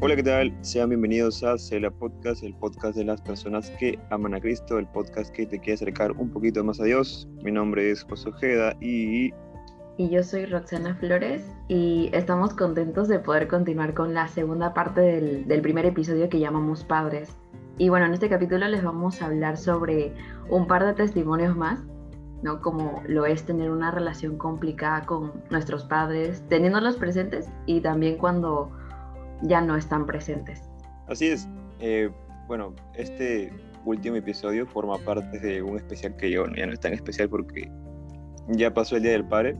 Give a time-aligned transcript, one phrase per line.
[0.00, 0.56] Hola, ¿qué tal?
[0.60, 4.86] Sean bienvenidos a Cela Podcast, el podcast de las personas que aman a Cristo, el
[4.86, 7.26] podcast que te quiere acercar un poquito más a Dios.
[7.42, 9.32] Mi nombre es José Ojeda y...
[9.96, 15.00] Y yo soy Roxana Flores y estamos contentos de poder continuar con la segunda parte
[15.00, 17.36] del, del primer episodio que llamamos Padres.
[17.76, 20.14] Y bueno, en este capítulo les vamos a hablar sobre
[20.48, 21.80] un par de testimonios más
[22.42, 22.60] ¿no?
[22.60, 28.70] Como lo es tener una relación complicada con nuestros padres, teniéndolos presentes y también cuando
[29.42, 30.62] ya no están presentes.
[31.06, 31.48] Así es.
[31.80, 32.10] Eh,
[32.46, 33.52] bueno, este
[33.84, 37.70] último episodio forma parte de un especial que yo ya no es tan especial porque
[38.48, 39.56] ya pasó el Día del Padre.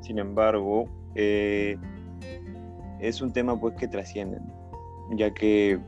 [0.00, 0.84] Sin embargo,
[1.14, 1.76] eh,
[3.00, 4.38] es un tema pues que trasciende,
[5.12, 5.78] ya que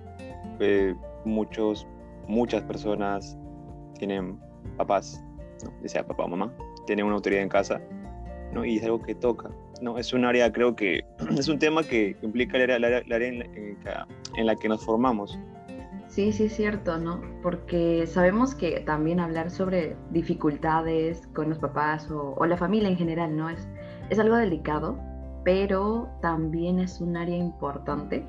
[0.60, 0.94] eh,
[1.24, 1.86] muchos,
[2.26, 3.36] muchas personas
[3.98, 4.38] tienen
[4.76, 5.22] papás,
[5.64, 5.88] ¿no?
[5.88, 6.52] sea papá o mamá,
[6.86, 7.80] tienen una autoridad en casa,
[8.52, 8.64] ¿no?
[8.64, 9.50] y es algo que toca,
[9.80, 11.04] no, es un área, creo que
[11.38, 15.38] es un tema que implica el área, en, la que nos formamos.
[16.08, 17.20] Sí, sí es cierto, ¿no?
[17.42, 23.36] Porque sabemos que también hablar sobre dificultades con los papás o, la familia en general,
[23.36, 23.50] ¿no?
[23.50, 23.68] Es,
[24.08, 24.98] es algo delicado,
[25.44, 28.24] pero también es un área importante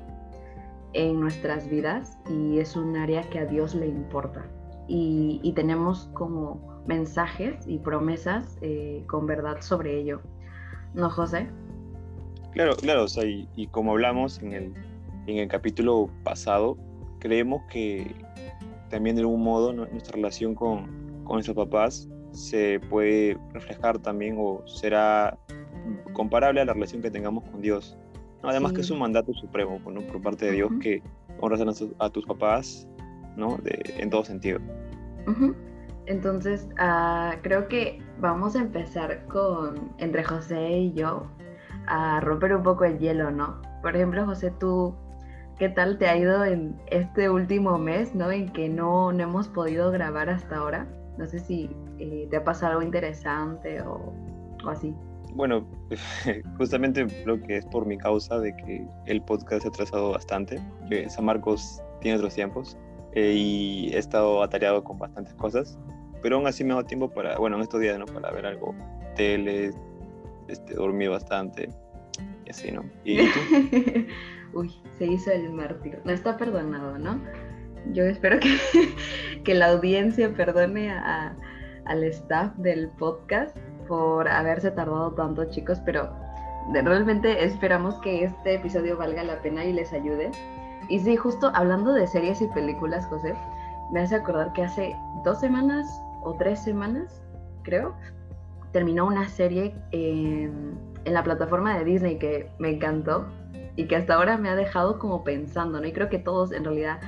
[0.92, 4.44] en nuestras vidas y es un área que a Dios le importa.
[4.90, 10.20] Y, tenemos como mensajes y promesas eh, con verdad sobre ello.
[10.94, 11.46] ¿no, José?
[12.52, 14.74] Claro, claro, o sea, y, como hablamos en el,
[15.26, 16.76] en el capítulo pasado,
[17.20, 18.14] creemos que
[18.90, 20.86] también de algún modo nuestra relación con,
[21.24, 25.38] con nuestros papás se puede reflejar también o será
[26.14, 27.96] comparable a la relación que tengamos con Dios.
[28.42, 30.00] Además que es un mandato supremo ¿no?
[30.02, 31.02] por parte de Dios que
[31.40, 32.88] honras a, tus papás
[33.36, 33.58] ¿no?
[33.64, 34.58] en todo sentido.
[36.08, 41.30] Entonces, uh, creo que vamos a empezar con, entre José y yo,
[41.86, 43.60] a romper un poco el hielo, ¿no?
[43.82, 44.94] Por ejemplo, José, tú,
[45.58, 48.30] ¿qué tal te ha ido en este último mes, ¿no?
[48.30, 50.88] En que no, no hemos podido grabar hasta ahora.
[51.18, 51.68] No sé si
[51.98, 54.10] eh, te ha pasado algo interesante o,
[54.64, 54.94] o así.
[55.34, 55.66] Bueno,
[56.56, 60.58] justamente lo que es por mi causa de que el podcast se ha atrasado bastante.
[61.08, 62.78] San Marcos tiene otros tiempos
[63.12, 65.78] eh, y he estado atareado con bastantes cosas
[66.22, 68.06] pero aún así me dado tiempo para, bueno, en estos días, ¿no?
[68.06, 68.74] Para ver algo,
[69.14, 69.72] tele,
[70.48, 71.68] este, dormir bastante
[72.46, 72.84] y así, ¿no?
[73.04, 73.40] ¿Y tú?
[74.58, 76.00] Uy, se hizo el mártir.
[76.04, 77.20] No está perdonado, ¿no?
[77.92, 78.56] Yo espero que,
[79.44, 81.36] que la audiencia perdone a,
[81.84, 83.56] al staff del podcast
[83.86, 86.10] por haberse tardado tanto, chicos, pero
[86.72, 90.30] realmente esperamos que este episodio valga la pena y les ayude.
[90.88, 93.34] Y sí, justo hablando de series y películas, José,
[93.90, 96.02] me hace acordar que hace dos semanas
[96.36, 97.22] tres semanas,
[97.62, 97.94] creo,
[98.72, 103.26] terminó una serie en, la plataforma de Disney que me encantó
[103.76, 105.86] y que hasta ahora me ha dejado como pensando, ¿no?
[105.86, 107.00] Y creo que todos, en realidad,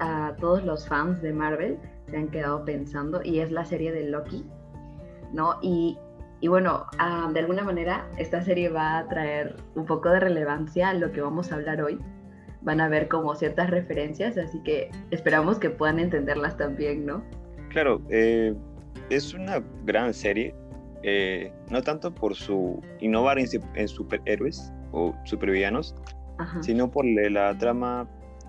[0.00, 4.04] a todos los fans de Marvel se han quedado pensando y es la serie de
[4.04, 4.44] Loki,
[5.32, 5.58] ¿no?
[5.62, 5.96] Y,
[6.40, 10.90] y bueno, ah, de alguna manera esta serie va a traer un poco de relevancia
[10.90, 11.98] a lo que vamos a hablar hoy.
[12.60, 17.22] Van a ver como ciertas referencias, así que esperamos que puedan entenderlas también, ¿no?
[17.68, 18.54] Claro, eh,
[19.10, 20.54] es una gran serie,
[21.02, 25.94] eh, no tanto por su innovar en, superhéroes o supervillanos,
[26.60, 28.08] sino por la, trama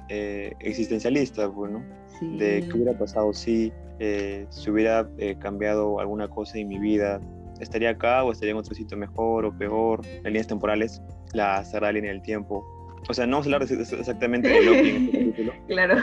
[0.10, 1.84] eh, existencialista, bueno,
[2.20, 5.10] pues, de qué hubiera pasado si se hubiera
[5.40, 7.20] cambiado alguna cosa en mi vida,
[7.60, 11.02] estaría acá o estaría en otro sitio mejor o peor, en líneas temporales,
[11.34, 12.64] la sagrada línea del tiempo.
[13.10, 13.70] O sea, no vamos a hablar
[14.00, 15.52] exactamente de Loki en este.
[15.68, 15.96] Claro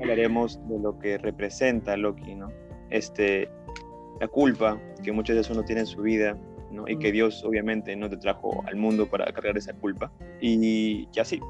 [0.00, 2.50] hablaremos de lo que representa Loki, ¿no?
[2.90, 3.48] Este,
[4.20, 6.36] la culpa que muchas veces uno tiene en su vida,
[6.70, 6.86] ¿no?
[6.88, 10.10] Y que Dios obviamente no te trajo al mundo para cargar esa culpa.
[10.40, 11.40] Y, ya así.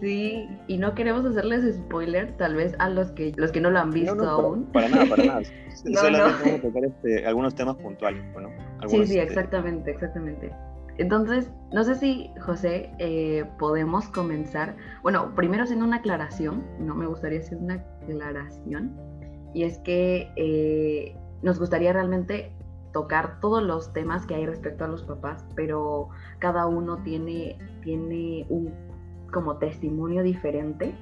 [0.00, 3.78] Sí, y no queremos hacerles spoiler, tal vez a los que los que no lo
[3.78, 4.66] han visto aún.
[4.66, 5.42] Para, nada, para nada.
[5.94, 8.48] Solamente vamos a tocar este, algunos temas puntuales, ¿no?
[8.88, 10.52] sí, sí, este, exactamente, exactamente.
[10.98, 14.76] Entonces, no sé si, José, eh, podemos comenzar.
[15.02, 18.96] Bueno, primero haciendo una aclaración, no me gustaría hacer una aclaración,
[19.52, 22.52] y es que eh, nos gustaría realmente
[22.92, 26.08] tocar todos los temas que hay respecto a los papás, pero
[26.38, 28.72] cada uno tiene, tiene un
[29.32, 30.94] como testimonio diferente.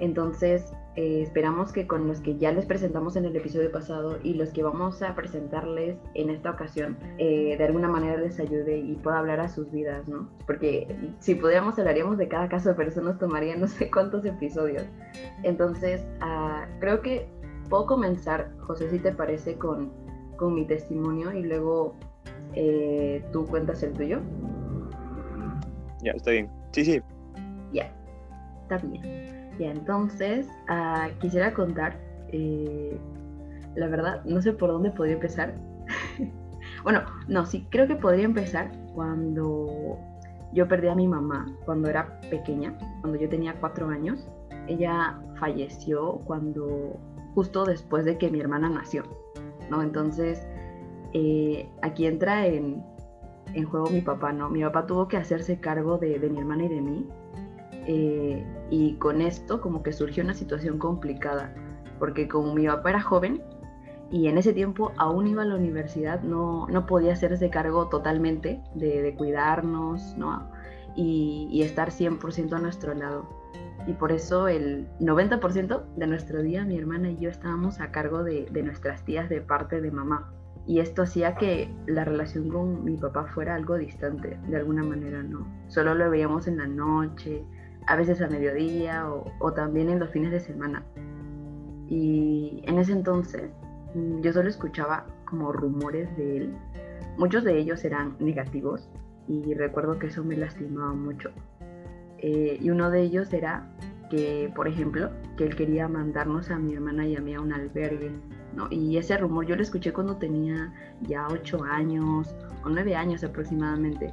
[0.00, 4.34] Entonces, eh, esperamos que con los que ya les presentamos en el episodio pasado y
[4.34, 8.96] los que vamos a presentarles en esta ocasión, eh, de alguna manera les ayude y
[8.96, 10.28] pueda hablar a sus vidas, ¿no?
[10.46, 14.84] Porque si pudiéramos hablaríamos de cada caso, pero eso nos tomaría no sé cuántos episodios.
[15.42, 17.26] Entonces, uh, creo que
[17.70, 19.90] puedo comenzar, José, si te parece, con,
[20.36, 21.96] con mi testimonio y luego
[22.52, 24.20] eh, tú cuentas el tuyo.
[26.02, 26.50] Ya, está bien.
[26.72, 27.00] Sí, sí.
[27.72, 27.90] Ya.
[28.64, 29.39] está bien.
[29.60, 32.98] Y entonces ah, quisiera contar, eh,
[33.76, 35.54] la verdad, no sé por dónde podría empezar.
[36.82, 39.98] bueno, no, sí, creo que podría empezar cuando
[40.54, 44.26] yo perdí a mi mamá, cuando era pequeña, cuando yo tenía cuatro años.
[44.66, 46.98] Ella falleció cuando,
[47.34, 49.02] justo después de que mi hermana nació,
[49.68, 49.82] ¿no?
[49.82, 50.48] Entonces,
[51.12, 52.82] eh, aquí entra en,
[53.52, 54.48] en juego mi papá, ¿no?
[54.48, 57.06] Mi papá tuvo que hacerse cargo de, mi hermana y de mí.
[57.86, 61.54] Eh, y con esto como que surgió una situación complicada,
[61.98, 63.42] porque como mi papá era joven
[64.10, 68.60] y en ese tiempo aún iba a la universidad, no, no podía hacerse cargo totalmente
[68.74, 70.50] de, cuidarnos, ¿no?
[70.96, 73.28] Y, y estar 100% a nuestro lado.
[73.86, 78.24] Y por eso el 90% de nuestro día mi hermana y yo estábamos a cargo
[78.24, 80.32] de, de nuestras tías de parte de mamá
[80.66, 85.22] y esto hacía que la relación con mi papá fuera algo distante, de alguna manera,
[85.22, 85.46] ¿no?
[85.68, 87.44] Solo lo veíamos en la noche,
[87.86, 90.82] a veces a mediodía o, también en los fines de semana.
[91.88, 93.50] Y en ese entonces
[93.94, 96.54] mm, yo solo escuchaba como rumores de él.
[97.18, 98.88] Muchos de ellos eran negativos
[99.28, 101.30] y recuerdo que eso me lastimaba mucho.
[102.18, 103.66] Eh, y uno de ellos era
[104.10, 107.52] que, por ejemplo, que él quería mandarnos a mi hermana y a mí a un
[107.52, 108.12] albergue
[108.70, 110.72] y ese rumor yo lo escuché cuando tenía
[111.02, 112.34] ya ocho años
[112.64, 114.12] o nueve años aproximadamente.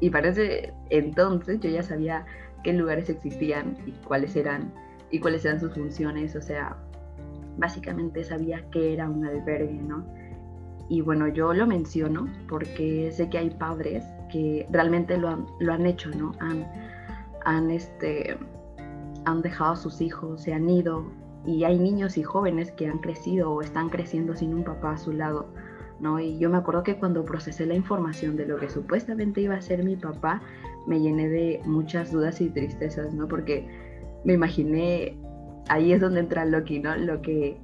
[0.00, 2.24] Y parece entonces yo ya sabía
[2.64, 4.72] qué lugares existían y cuáles eran
[5.10, 6.34] y cuáles eran sus funciones.
[6.34, 6.76] O sea,
[7.56, 10.04] básicamente sabía que era un albergue, ¿no?
[10.88, 15.72] Y bueno, yo lo menciono porque sé que hay padres que realmente lo han, lo
[15.72, 16.32] han hecho, ¿no?
[16.40, 16.66] Han,
[17.44, 18.36] han, este,
[19.24, 21.06] han dejado a sus hijos, se han ido
[21.46, 24.98] y hay niños y jóvenes que han crecido o están creciendo sin un papá a
[24.98, 25.46] su lado,
[26.00, 26.20] ¿no?
[26.20, 29.62] Y yo me acuerdo que cuando procesé la información de lo que supuestamente iba a
[29.62, 30.42] ser mi papá,
[30.86, 33.28] me llené de muchas dudas y tristezas, ¿no?
[33.28, 33.66] Porque
[34.24, 35.16] me imaginé,
[35.68, 36.96] ahí es donde entra Loki, ¿no?
[36.96, 37.58] Lo que,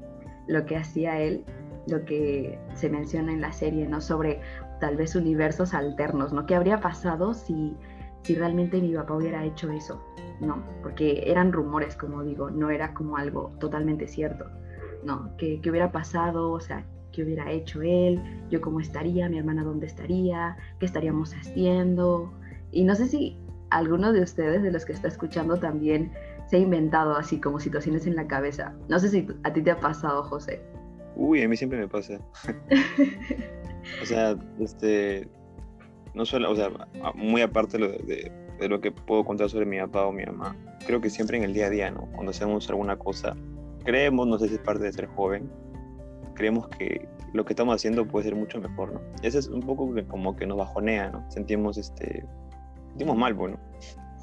[0.47, 1.45] lo que hacía él,
[1.87, 4.01] lo que se menciona en la serie, ¿no?
[4.01, 4.41] Sobre
[4.81, 6.47] tal vez universos alternos, ¿no?
[6.47, 7.77] ¿Qué habría pasado si,
[8.23, 10.03] si realmente mi papá hubiera hecho eso?
[10.41, 10.63] ¿no?
[10.83, 14.47] Porque eran rumores, como digo, no era como algo totalmente cierto,
[15.05, 15.31] ¿no?
[15.37, 16.51] ¿Qué, hubiera pasado?
[16.53, 18.21] O sea, ¿qué hubiera hecho él?
[18.51, 19.29] ¿Yo cómo estaría?
[19.29, 20.57] ¿Mi hermana dónde estaría?
[20.79, 22.33] ¿Qué estaríamos haciendo?
[22.73, 23.39] Y no sé si
[23.71, 26.13] alguno de ustedes, de los que está escuchando, también
[26.47, 28.75] se ha inventado así como situaciones en la cabeza.
[28.89, 30.61] No sé si a ti te ha pasado, José.
[31.17, 32.19] Uy, a mí siempre me pasa.
[34.03, 35.29] o sea, este,
[36.15, 36.71] no solo, o sea,
[37.15, 40.57] muy aparte de, de lo que puedo contar sobre mi papá o mi mamá.
[40.87, 42.09] Creo que siempre en el día a día, ¿no?
[42.13, 43.37] Cuando hacemos alguna cosa,
[43.85, 45.51] creemos, no sé si es parte de ser joven,
[46.35, 49.01] creemos que lo que estamos haciendo puede ser mucho mejor, ¿no?
[49.23, 51.31] Ese es un poco como que nos bajonea, ¿no?
[51.31, 52.25] Sentimos, este,
[52.91, 53.59] sentimos mal, bueno.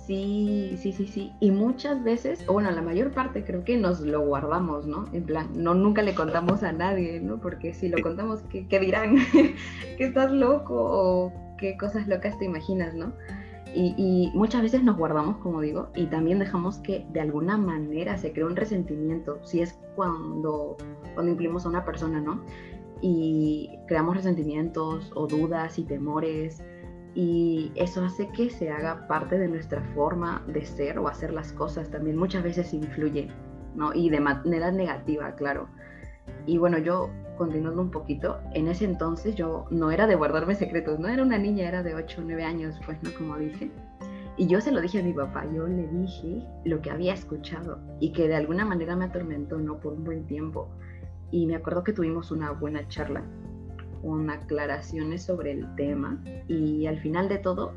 [0.08, 1.34] Sí, sí, sí, sí.
[1.42, 5.04] Y muchas veces, o bueno, la mayor parte creo que nos lo guardamos, ¿no?
[5.12, 7.42] En plan, no nunca le contamos a nadie, ¿no?
[7.42, 9.18] Porque si lo contamos, ¿qué, qué dirán?
[9.98, 13.12] que estás loco o qué cosas locas te imaginas, ¿no?
[13.76, 18.32] Y, muchas veces nos guardamos, como digo, y también dejamos que de alguna manera se
[18.32, 20.78] cree un resentimiento, si es cuando,
[21.14, 22.42] cuando implimos a una persona, ¿no?
[23.02, 26.64] Y creamos resentimientos o dudas y temores,
[27.18, 31.52] y eso hace que se haga parte de nuestra forma de ser o hacer las
[31.52, 32.16] cosas también.
[32.16, 33.28] Muchas veces influye,
[33.74, 33.92] ¿no?
[33.92, 35.68] Y de manera negativa, claro.
[36.46, 41.00] Y bueno, yo continuando un poquito, en ese entonces yo no era de guardarme secretos,
[41.00, 43.10] no era una niña, era de 8 o 9 años, pues, ¿no?
[43.18, 43.72] Como dije.
[44.38, 47.80] Y yo se lo dije a mi papá, yo le dije lo que había escuchado
[48.00, 49.80] y que de alguna manera me atormentó, ¿no?
[49.80, 50.70] Por un buen tiempo.
[51.32, 53.24] Y me acuerdo que tuvimos una buena charla
[54.02, 57.74] con aclaraciones sobre el tema y al final de todo,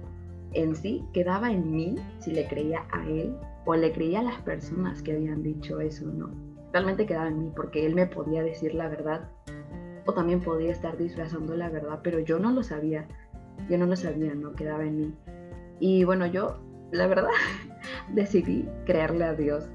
[0.53, 3.35] en sí, quedaba en mí si le creía a él
[3.67, 6.51] o le creía a las personas que habían dicho eso, ¿no?
[6.73, 9.29] realmente quedaba en mí porque él me podía decir la verdad
[10.07, 13.07] o también podía estar disfrazando la verdad, pero yo no lo sabía,
[13.69, 15.15] yo no lo sabía, no quedaba en mí.
[15.79, 16.59] Y bueno, yo,
[16.91, 17.29] la verdad,
[18.15, 19.69] decidí creerle a Dios.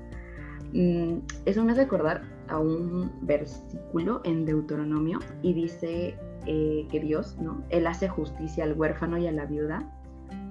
[0.74, 7.38] Mm, eso me hace recordar a un versículo en Deuteronomio y dice eh, que Dios,
[7.40, 7.64] ¿no?
[7.70, 9.92] Él hace justicia al huérfano y a la viuda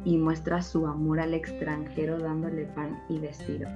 [0.05, 3.69] y muestra su amor al extranjero dándole pan y vestido.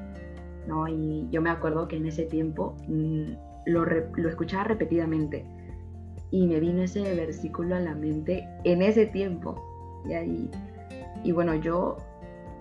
[0.88, 3.32] Y yo me acuerdo que en ese tiempo mm,
[3.66, 5.46] lo, lo escuchaba repetidamente
[6.30, 9.62] y me vino ese versículo a la mente en ese tiempo.
[10.06, 10.50] Y, ahí,
[11.24, 11.96] y bueno, yo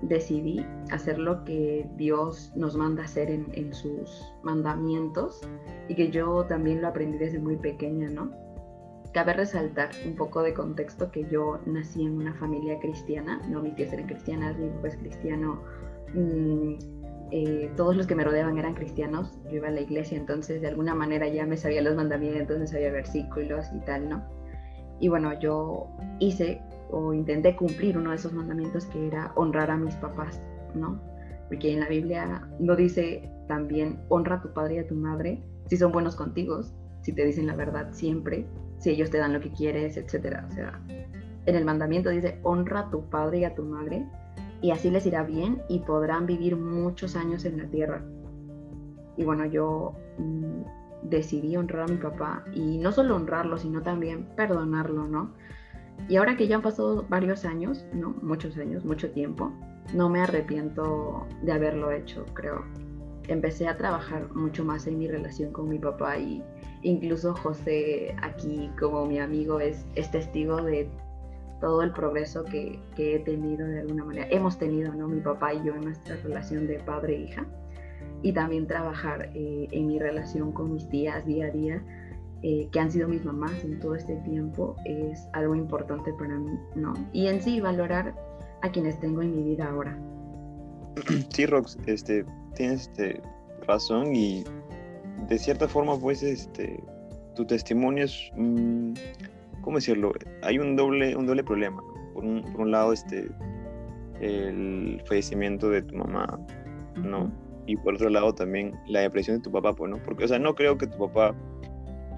[0.01, 5.41] decidí hacer lo que Dios nos manda hacer en, en, sus mandamientos
[5.87, 8.31] y que yo también lo aprendí desde muy pequeña, ¿no?
[9.17, 13.73] Cabe resaltar un poco de contexto que yo nací en una familia cristiana, no mis
[13.73, 15.59] tías eran cristianas, mi papá es cristiano,
[16.13, 16.73] mmm,
[17.31, 20.67] eh, todos los que me rodeaban eran cristianos, yo iba a la iglesia, entonces de
[20.67, 24.23] alguna manera ya me sabía los mandamientos, me sabía versículos y tal, ¿no?
[24.99, 25.87] Y bueno, yo
[26.19, 30.39] hice o intenté cumplir uno de esos mandamientos que era honrar a mis papás,
[30.75, 31.01] ¿no?
[31.47, 35.41] Porque en la Biblia lo dice también, honra a tu padre y a tu madre
[35.65, 36.61] si son buenos contigo,
[37.01, 38.45] si te dicen la verdad siempre,
[38.79, 40.43] si ellos te dan lo que quieres, etc.
[40.47, 40.79] O sea,
[41.45, 44.05] en el mandamiento dice, honra a tu padre y a tu madre
[44.61, 48.03] y así les irá bien y podrán vivir muchos años en la tierra.
[49.15, 50.61] Y bueno, yo mm,
[51.03, 55.33] decidí honrar a mi papá y no solo honrarlo, sino también perdonarlo, ¿no?
[56.07, 58.15] Y ahora que ya han pasado varios años, ¿no?
[58.21, 59.51] Muchos años, mucho tiempo,
[59.93, 62.63] no me arrepiento de haberlo hecho, creo.
[63.27, 66.43] Empecé a trabajar mucho más en mi relación con mi papá y
[66.87, 70.89] incluso José aquí como mi amigo es, es testigo de
[71.59, 75.07] todo el progreso que, he tenido de alguna manera, hemos tenido, ¿no?
[75.07, 77.35] Mi papá y yo en nuestra relación de padre e
[78.23, 81.83] y también trabajar eh, en mi relación con mis tías día a día,
[82.43, 86.57] eh, que han sido mis mamás en todo este tiempo, es algo importante para mí,
[86.75, 86.93] ¿no?
[87.11, 88.15] Y en sí, valorar
[88.61, 89.97] a quienes tengo en mi vida ahora.
[91.29, 92.25] Sí, Rox, este,
[92.55, 93.21] tienes este,
[93.67, 94.43] razón y
[95.27, 96.79] de cierta forma, pues, este,
[97.35, 98.31] tu testimonio es...
[99.61, 100.13] ¿cómo decirlo?
[100.43, 101.83] Hay un doble, un doble problema.
[102.13, 103.27] Por, un, lado, este,
[104.21, 106.39] el fallecimiento de tu mamá,
[106.95, 107.29] ¿no?
[107.65, 110.01] Y por otro lado también la depresión de tu papá, pues, ¿no?
[110.03, 111.35] Porque, o sea, no creo que tu papá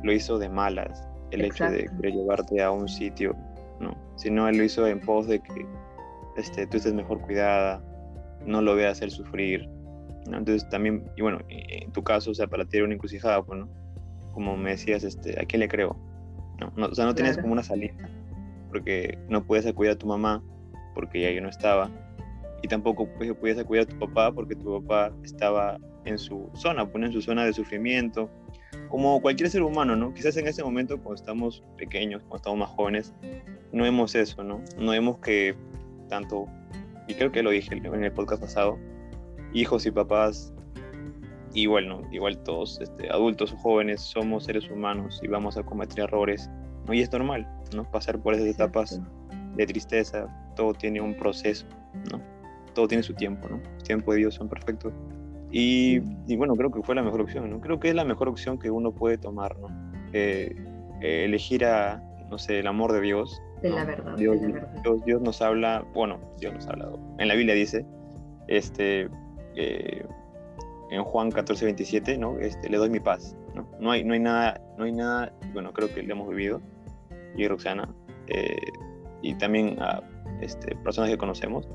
[0.04, 3.36] lo hizo de malas, el hecho de, llevarte a un sitio,
[3.80, 3.98] ¿no?
[4.16, 5.66] Sino él lo hizo en pos de que
[6.38, 7.82] este, tú estés mejor cuidada,
[8.46, 9.68] no lo veas hacer sufrir,
[10.28, 10.38] ¿no?
[10.38, 13.60] Entonces también, y bueno, en tu caso, o sea, para ti era una encrucijada, pues,
[13.60, 13.70] ¿no?
[14.34, 15.98] Como me decías, este, ¿a quién le creo?
[16.76, 16.86] ¿no?
[16.86, 17.94] o sea, no tenías como una salida,
[18.70, 20.44] porque no podías acudir a tu mamá
[20.94, 21.90] porque ya yo no estaba,
[22.62, 26.90] y tampoco pues, podías acudir a tu papá porque tu papá estaba en su zona,
[26.90, 28.30] pone en su zona de sufrimiento,
[28.90, 30.14] como cualquier ser humano, ¿no?
[30.14, 33.14] Quizás en ese momento, cuando estamos pequeños, cuando estamos más jóvenes,
[33.72, 34.62] no vemos eso, ¿no?
[34.78, 35.56] No vemos que
[36.10, 36.48] tanto,
[37.08, 38.78] y creo que lo dije en el podcast pasado,
[39.54, 40.54] hijos y papás,
[41.54, 42.02] igual, ¿no?
[42.12, 46.50] Igual todos, este, adultos o jóvenes, somos seres humanos y vamos a cometer errores,
[46.88, 46.94] ¿no?
[46.94, 47.90] Y es normal, ¿no?
[47.90, 49.02] Pasar por esas etapas
[49.56, 51.66] de tristeza, todo tiene un proceso,
[52.12, 52.22] ¿no?
[52.74, 53.58] Todo tiene su tiempo, ¿no?
[53.78, 54.94] El tiempo de Dios son perfectos.
[55.52, 57.60] Y, y, bueno, creo que fue la mejor opción, ¿no?
[57.60, 59.68] Creo que es la mejor opción que uno puede tomar, ¿no?
[60.14, 60.56] Eh,
[61.02, 63.42] eh, elegir a, no sé, el amor de Dios.
[63.62, 64.16] De la verdad.
[64.16, 64.82] Dios, de la verdad.
[64.84, 67.00] Dios, Dios, nos habla, bueno, Dios nos ha hablado.
[67.18, 67.84] En la Biblia dice,
[68.48, 69.10] este,
[69.60, 70.06] eh,
[70.90, 72.40] en Juan 14, 27, ¿no?
[72.40, 73.68] Este, le doy mi paz, ¿no?
[73.80, 76.62] No hay, no hay nada, no hay nada, bueno, creo que le hemos vivido,
[77.36, 77.94] y Roxana,
[78.28, 78.56] eh,
[79.22, 80.02] y también a
[80.42, 81.68] este, personas que conocemos,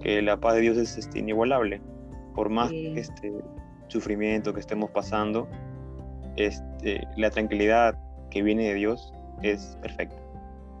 [0.00, 1.82] que la paz de Dios es este, inigualable,
[2.34, 3.32] por más que este
[3.88, 5.48] sufrimiento que estemos pasando,
[6.36, 7.98] este, la tranquilidad
[8.30, 9.12] que viene de Dios
[9.42, 10.16] es perfecta.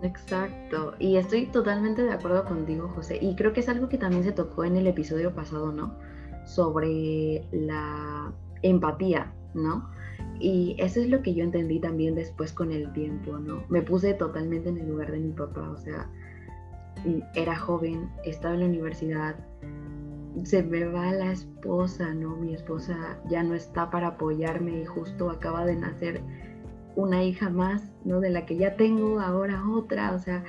[0.02, 4.22] Exacto, y estoy totalmente de acuerdo contigo, José, y creo que es algo que también
[4.22, 5.94] se tocó en el episodio pasado, ¿no?
[6.54, 9.88] Sobre la empatía, ¿no?
[10.40, 13.62] Y eso es lo que yo entendí también después con el tiempo, ¿no?
[13.68, 16.08] Me puse totalmente en el lugar de mi papá, o sea,
[17.34, 19.36] era joven, estaba en la universidad,
[20.44, 22.36] se me va la esposa, ¿no?
[22.36, 26.20] Mi esposa ya no está para apoyarme y justo acaba de nacer
[26.96, 28.20] una hija más, ¿no?
[28.20, 30.42] De la que ya tengo ahora otra, o sea,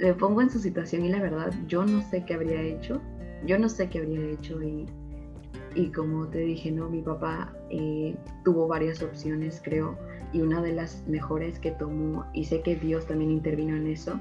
[0.00, 3.00] me pongo en su situación y la verdad, yo no sé qué habría hecho,
[3.46, 4.86] yo no sé qué habría hecho y
[5.74, 6.88] y como te dije, ¿no?
[6.88, 9.96] Mi papá eh, tuvo varias opciones, creo,
[10.32, 14.18] y una de las mejores que tomó, y sé que Dios también intervino en eso,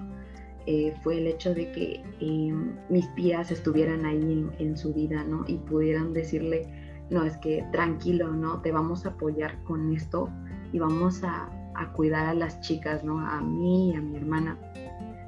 [0.65, 5.43] eh, fue el hecho de que em, mis tías estuvieran ahí en, su vida, ¿no?
[5.47, 6.67] Y pudieran decirle,
[7.09, 8.61] no, es que tranquilo, ¿no?
[8.61, 10.29] Te vamos a apoyar con esto
[10.71, 13.19] y vamos a, a cuidar a las chicas, ¿no?
[13.19, 14.57] A mí, a mi hermana,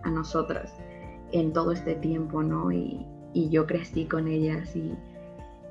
[0.03, 0.73] a nosotras,
[1.33, 2.71] en todo este tiempo, ¿no?
[2.71, 4.95] Y, y yo crecí con ellas y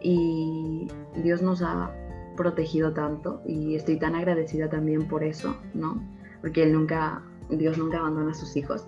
[0.04, 0.86] y
[1.22, 1.90] Dios nos ha
[2.36, 6.00] protegido tanto y estoy tan agradecida también por eso, ¿no?
[6.42, 8.86] Porque Él nunca, Dios nunca abandona a sus hijos.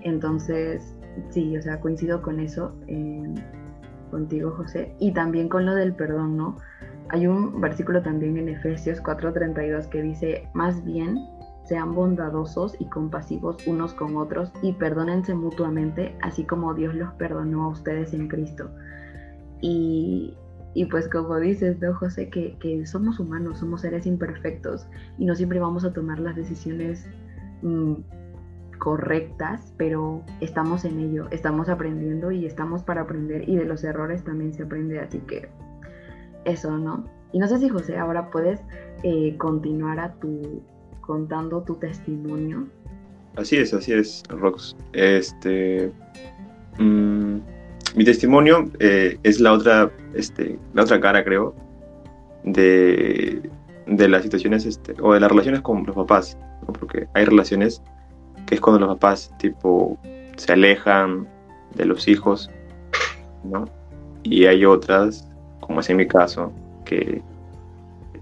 [0.00, 0.96] Entonces,
[1.30, 3.34] sí, o sea, coincido con eso, eh,
[4.10, 6.56] contigo, José, y también con lo del perdón, ¿no?
[7.10, 11.26] Hay un versículo también en Efesios 4:32 que dice, más bien
[11.64, 17.64] sean bondadosos y compasivos unos con otros y perdónense mutuamente, así como Dios los perdonó
[17.64, 18.70] a ustedes en Cristo.
[19.60, 20.34] Y,
[20.90, 22.28] pues como dices, ¿no, José?
[22.30, 24.86] Que, somos humanos, somos seres imperfectos
[25.18, 27.06] y no siempre vamos a tomar las decisiones
[27.62, 27.94] mm,
[28.78, 34.22] correctas, pero estamos en ello, estamos aprendiendo y estamos para aprender y de los errores
[34.22, 35.48] también se aprende, así que
[36.44, 37.04] eso, ¿no?
[37.32, 38.60] Y no sé si José ahora puedes
[39.02, 40.62] eh, continuar a tu,
[41.00, 42.68] contando tu testimonio.
[43.36, 44.76] Así es, así es, Rox.
[44.92, 45.92] Este,
[46.78, 47.38] mm,
[47.98, 51.52] mi testimonio eh, es la otra, este, la otra cara, creo,
[52.44, 53.42] de,
[53.88, 56.38] de las situaciones este, o de las relaciones con los papás,
[56.78, 57.82] porque hay relaciones
[58.46, 59.98] que es cuando los papás tipo
[60.36, 61.26] se alejan
[61.74, 62.48] de los hijos,
[63.42, 63.64] ¿no?
[64.22, 65.28] Y hay otras,
[65.58, 66.52] como es en mi caso,
[66.84, 67.20] que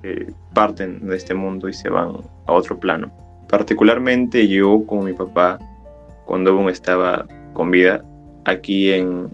[0.02, 2.16] eh, parten de este mundo y se van
[2.46, 3.12] a otro plano.
[3.50, 5.58] Particularmente yo, como mi papá,
[6.24, 8.02] cuando aún estaba con vida
[8.46, 9.28] aquí en,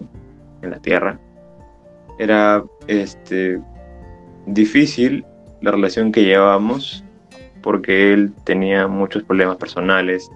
[0.63, 1.19] en la tierra,
[2.17, 3.59] era este,
[4.45, 5.25] difícil
[5.61, 7.03] la relación que llevábamos
[7.61, 10.29] porque él tenía muchos problemas personales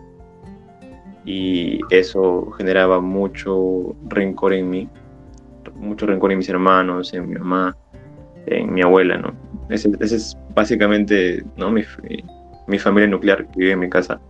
[1.26, 4.90] y eso generaba mucho rencor en mí,
[5.76, 7.76] mucho rencor en mis hermanos, en mi mamá,
[8.46, 9.34] en mi abuela, ¿no?
[9.70, 11.70] Ese, es básicamente ¿no?
[11.70, 11.84] Mi,
[12.68, 14.22] mi, familia nuclear que vive en mi casa.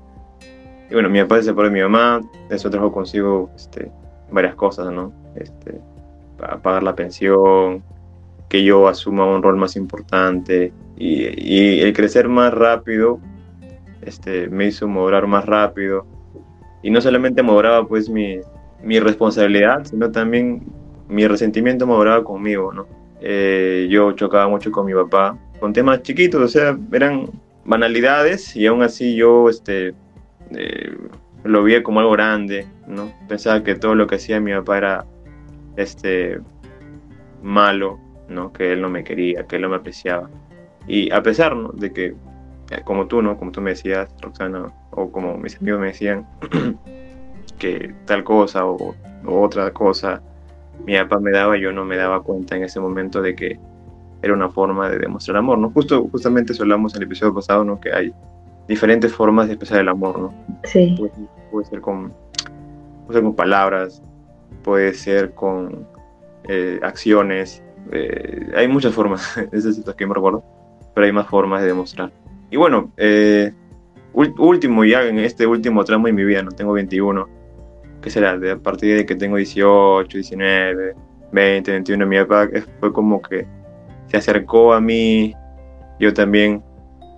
[0.90, 3.92] Y bueno, mi papá se separó de mi mamá, eso trajo consigo este,
[4.32, 5.14] varias cosas, ¿no?
[5.40, 5.80] Este,
[6.38, 7.84] pagar la pensión,
[8.50, 13.20] que yo asuma un rol más importante y, el crecer más rápido
[14.02, 16.06] este, me hizo modular más rápido
[16.82, 18.40] y no solamente moderaba pues mi,
[18.84, 20.64] mi responsabilidad, sino también
[21.10, 22.88] mi resentimiento moderaba conmigo, ¿no?
[23.20, 27.30] Eh, yo chocaba mucho con mi papá, con temas chiquitos, o sea, eran
[27.66, 29.94] banalidades y aún así yo este,
[30.52, 30.96] eh,
[31.44, 33.12] lo vi como algo grande, ¿no?
[33.28, 35.06] Pensaba que todo lo que hacía mi papá era
[35.78, 36.40] este,
[37.42, 38.52] malo, ¿no?
[38.52, 40.30] Que él no me quería, que él no me apreciaba.
[40.88, 42.06] Y a pesar de que,
[42.72, 43.38] eh, como tú, ¿no?
[43.38, 46.28] Como tú me decías, Roxana, o como mis amigos me decían,
[47.60, 50.22] que tal cosa o, o otra cosa
[50.86, 53.60] mi papá me daba, yo no me daba cuenta en ese momento de que
[54.22, 55.70] era una forma de demostrar amor, ¿no?
[55.72, 57.80] Justo, justamente eso hablamos en el episodio pasado, ¿no?
[57.80, 58.14] Que hay
[58.68, 60.34] diferentes formas de expresar el amor, ¿no?
[60.64, 60.96] Sí.
[61.52, 62.14] Puede, ser, con,
[63.06, 64.02] puede ser con palabras,
[64.64, 65.88] puede ser con
[66.48, 70.44] eh, acciones, eh, hay muchas formas, ese es que me recuerdo,
[70.94, 72.12] pero hay más formas de demostrar.
[72.50, 73.54] Y bueno, eh,
[74.14, 77.28] último ya en este último tramo de mi vida, no tengo 21,
[78.02, 78.32] ¿qué será?
[78.32, 80.96] A partir de que tengo 18, 19,
[81.32, 83.46] 20, 21, mi papá fue como que
[84.08, 85.36] se acercó a mí,
[86.00, 86.64] yo también,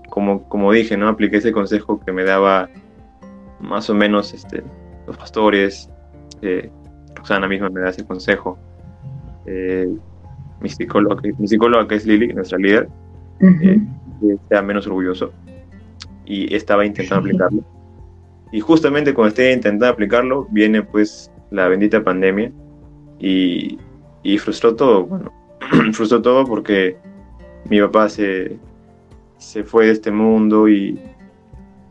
[0.09, 1.07] como, como dije, ¿no?
[1.07, 2.69] Apliqué ese consejo que me daba
[3.59, 4.63] más o menos este,
[5.05, 5.89] los pastores,
[6.41, 6.71] eh,
[7.19, 8.57] Roxana misma me da ese consejo.
[9.45, 9.87] Eh,
[10.61, 12.89] mi, psicóloga, mi psicóloga, que es Lili, nuestra líder,
[13.41, 13.79] eh,
[14.19, 15.31] que sea menos orgulloso.
[16.25, 17.63] Y estaba intentando aplicarlo.
[18.51, 22.51] Y justamente cuando esté intentando aplicarlo, viene pues la bendita pandemia
[23.19, 23.77] y,
[24.23, 25.05] y frustró todo.
[25.05, 25.31] Bueno,
[25.93, 26.97] frustró todo porque
[27.69, 28.57] mi papá se,
[29.37, 30.99] se fue de este mundo y,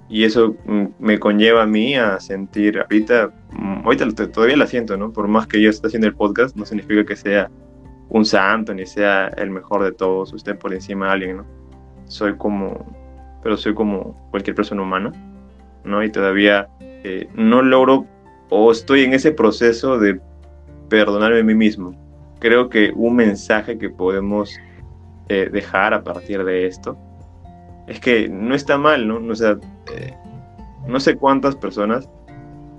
[0.08, 0.56] y eso
[0.98, 3.37] me conlleva a mí a sentir, ahorita, mm,
[3.84, 5.12] ahorita todavía la siento, ¿no?
[5.12, 7.50] Por más que yo esté haciendo el podcast, no significa que sea
[8.10, 11.46] un santo ni sea el mejor de todos, usted por encima de alguien, ¿no?
[12.06, 12.86] Soy como,
[13.42, 15.12] pero soy como cualquier persona humana
[15.84, 16.02] ¿no?
[16.04, 18.06] Y todavía eh, no logro
[18.50, 20.20] o estoy en ese proceso de
[20.88, 21.92] perdonarme a mí mismo.
[22.38, 24.56] Creo que un mensaje que podemos
[25.28, 26.96] eh, dejar a partir de esto
[27.86, 29.16] es que no está mal, ¿no?
[29.16, 29.58] O sea,
[29.94, 30.14] eh,
[30.86, 32.08] no sé cuántas personas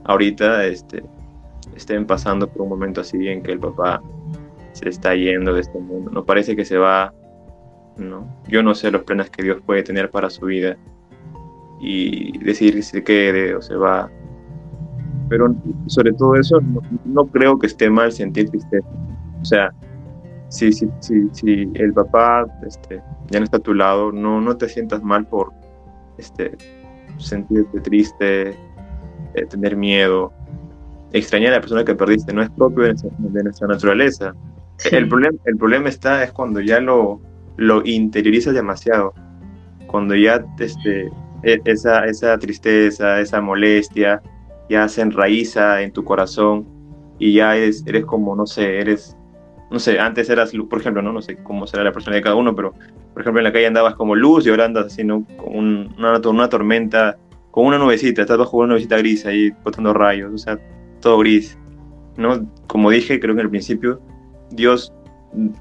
[0.09, 1.03] ahorita este,
[1.75, 4.01] estén pasando por un momento así en que el papá
[4.71, 6.09] se está yendo de este mundo.
[6.09, 7.13] No parece que se va,
[7.95, 8.27] ¿no?
[8.47, 10.77] Yo no sé los planes que Dios puede tener para su vida
[11.79, 14.09] y decidir si se quede o se va.
[15.29, 16.59] Pero sobre todo eso,
[17.05, 18.87] no, creo que esté mal sentir tristeza.
[19.39, 19.71] O sea,
[20.47, 24.57] si, si, si, si el papá este, ya no está a tu lado, no, no
[24.57, 25.53] te sientas mal por
[26.17, 26.57] este,
[27.19, 28.57] sentirte triste,
[29.33, 30.33] eh, tener miedo,
[31.13, 34.33] extrañar a la persona que perdiste, no es propio de nuestra, naturaleza.
[34.91, 37.19] El, problema, el problema está es cuando ya lo,
[37.57, 39.13] lo interiorizas demasiado,
[39.87, 41.09] cuando ya este,
[41.43, 44.21] e, esa, esa tristeza, esa molestia,
[44.69, 46.65] ya se enraiza en tu corazón
[47.17, 49.17] y ya eres, eres como, no sé, eres,
[49.71, 52.35] no sé, antes eras, por ejemplo, no, no sé cómo será la persona de cada
[52.35, 52.73] uno, pero
[53.13, 57.17] por ejemplo en la calle andabas como luz y ahora andas una, una tormenta,
[57.51, 60.59] con una nubecita, estás bajo una nubecita gris ahí botando rayos, o sea,
[61.01, 61.57] todo gris,
[62.17, 62.47] ¿no?
[62.67, 64.01] Como dije, creo que al principio,
[64.51, 64.93] Dios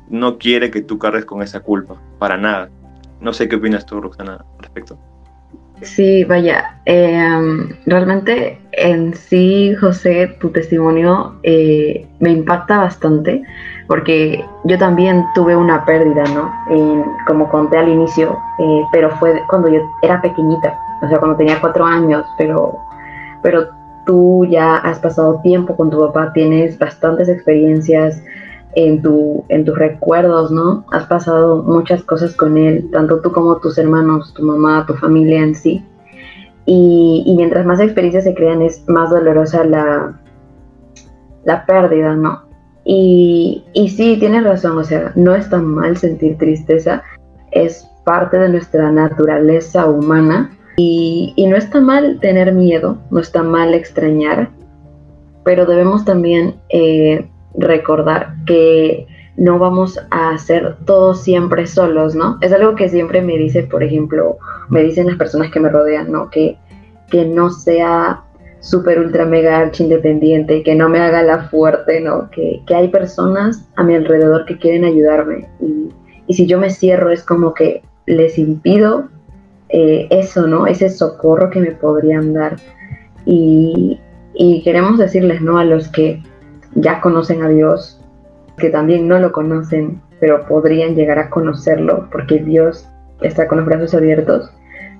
[0.09, 2.71] no quiere que tú cargues con esa culpa, para nada.
[3.21, 4.99] No sé qué opinas tú, Roxana, al respecto.
[5.83, 13.43] Sí, vaya, em, realmente en sí, José, tu testimonio eh, me impacta bastante
[13.87, 16.53] porque yo también tuve una pérdida, ¿no?
[17.27, 21.61] como conté al inicio, eh, pero fue cuando yo era pequeñita, o sea, cuando tenía
[21.61, 22.79] cuatro años, pero,
[23.43, 23.69] pero
[24.07, 28.23] tú ya has pasado tiempo con tu papá, tienes bastantes experiencias
[28.75, 30.85] en, tu, en tus recuerdos, ¿no?
[30.93, 35.43] Has pasado muchas cosas con él, tanto tú como tus hermanos, tu mamá, tu familia
[35.43, 35.85] en sí.
[36.65, 40.21] Y, mientras más experiencias se crean, es más dolorosa la,
[41.45, 42.43] la pérdida, ¿no?
[42.85, 47.03] Y, y sí, tienes razón, o sea, no es tan mal sentir tristeza,
[47.53, 53.75] es parte de nuestra naturaleza humana y, no está mal tener miedo, no está mal
[53.75, 54.51] extrañar,
[55.45, 62.39] pero debemos también eh, recordar que no vamos a hacer todo siempre solos, ¿no?
[62.43, 64.39] Es algo que siempre me dice, por ejemplo,
[64.69, 66.31] me dicen las personas que me rodean, ¿no?
[66.31, 66.57] Que,
[67.11, 68.23] que no sea
[68.61, 72.31] súper ultra mega archi independiente, que no me haga la fuerte, ¿no?
[72.31, 75.89] Que, que, hay personas a mi alrededor que quieren ayudarme y,
[76.29, 79.09] y si yo me cierro es como que les impido
[79.71, 80.67] eh, eso, ¿no?
[80.67, 82.57] Ese socorro que me podrían dar.
[83.25, 84.01] Y,
[84.65, 85.59] queremos decirles, ¿no?
[85.59, 86.23] A los que
[86.75, 88.01] ya conocen a Dios,
[88.57, 92.89] que también no lo conocen, pero podrían llegar a conocerlo, porque Dios
[93.21, 94.51] está con los brazos abiertos.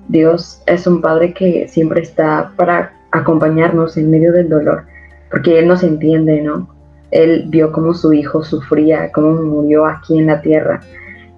[0.07, 4.83] Dios es un Padre que siempre está para acompañarnos en medio del dolor,
[5.31, 6.67] porque Él nos entiende, ¿no?
[7.11, 10.81] Él vio cómo su hijo sufría, cómo murió aquí en la tierra,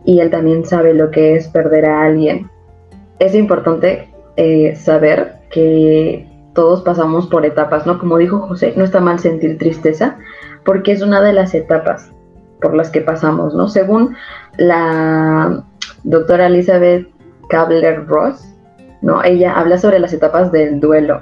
[0.06, 2.50] y Él también sabe lo que es perder a alguien,
[3.22, 8.00] es importante eh, saber que todos pasamos por etapas, ¿no?
[8.00, 10.18] Como dijo José, no está mal sentir tristeza
[10.66, 12.12] porque es una de las etapas
[12.62, 13.68] por las que pasamos, ¿no?
[13.68, 14.16] Según
[14.58, 15.64] la
[16.04, 17.08] doctora Elizabeth
[17.50, 18.56] Kabler-Ross,
[19.04, 19.24] ¿no?
[19.24, 21.22] Ella habla sobre las etapas del duelo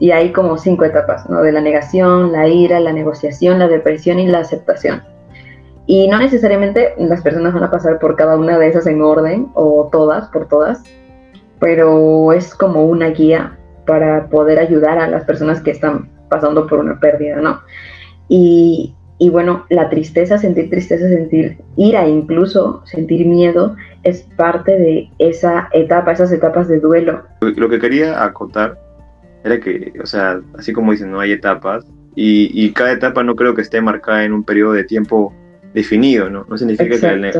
[0.00, 1.42] y hay como cinco etapas, ¿no?
[1.42, 5.04] De la negación, la ira, la negociación, la depresión y la aceptación.
[5.86, 9.50] Y no necesariamente las personas van a pasar por cada una de esas en orden
[9.54, 10.82] o todas, por todas,
[11.60, 16.78] pero es como una guía para poder ayudar a las personas que están pasando por
[16.78, 17.60] una pérdida, ¿no?
[18.28, 25.10] Y, y bueno, la tristeza, sentir tristeza, sentir ira, incluso sentir miedo, es parte de
[25.18, 27.24] esa etapa, esas etapas de duelo.
[27.40, 28.78] Lo que quería acotar
[29.44, 33.36] era que, o sea, así como dicen, no hay etapas, y, y cada etapa no
[33.36, 35.32] creo que esté marcada en un periodo de tiempo
[35.74, 36.44] definido, ¿no?
[36.48, 37.32] No significa que la,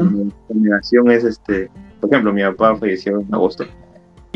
[0.55, 3.65] negación es, este, por ejemplo, mi papá falleció en agosto,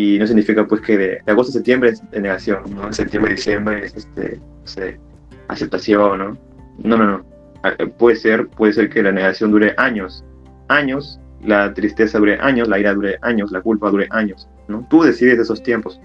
[0.02, 2.92] y no significa pues que de, agosto a septiembre es de negación, ¿no?
[2.92, 4.98] Septiembre, diciembre es este, no
[5.46, 6.38] aceptación, ¿no?
[6.78, 7.24] No, no, no.
[7.62, 10.24] Ah, eh, puede ser, puede ser que la negación dure años,
[10.66, 14.84] años, la tristeza dure años, la ira dure años, la culpa dure años, ¿no?
[14.90, 16.00] Tú decides esos tiempos.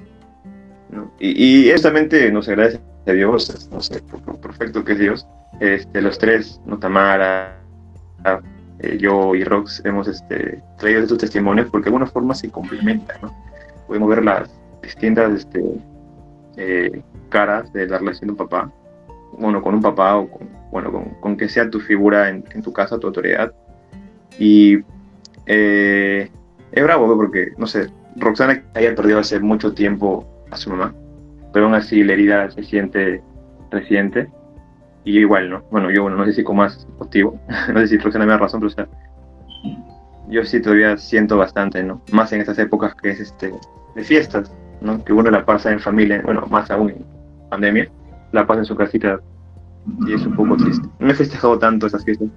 [1.20, 4.04] Y, y justamente nos agradece a Dios, no sé,
[4.42, 5.28] perfecto que es Dios,
[5.60, 6.78] este, los tres, ¿no?
[6.78, 7.58] Tamara,
[8.80, 13.18] eh, yo y Rox hemos este, traído estos testimonios porque de alguna forma se complementan,
[13.24, 13.47] ¿no?
[13.88, 14.50] Podemos ver las
[14.82, 15.64] distintas este,
[16.58, 18.72] eh, caras de la relación de un papá,
[19.38, 23.00] bueno, con un papá o con, bueno, con, que sea tu figura en, tu casa,
[23.00, 23.54] tu autoridad.
[24.38, 24.80] Y
[25.46, 26.30] eh,
[26.72, 30.94] es bravo porque, no sé, Roxana haya perdido hace mucho tiempo a su mamá,
[31.54, 33.22] pero aún así la herida se siente
[33.72, 34.30] reciente.
[35.04, 35.64] Y yo igual, ¿no?
[35.72, 37.40] Bueno, yo bueno, no sé si con más motivo,
[37.74, 38.88] no sé si Roxana me da razón, pero o sea,
[40.28, 42.02] yo sí todavía siento bastante, ¿no?
[42.12, 43.54] Más en estas épocas que es este
[43.98, 45.04] de fiestas, ¿no?
[45.04, 47.06] Que uno la pasa en familia, bueno, más aún en
[47.50, 47.90] pandemia,
[48.32, 49.20] la pasa en su casita
[50.06, 50.88] y es un poco triste.
[51.00, 52.30] No he festejado tanto esas fiestas,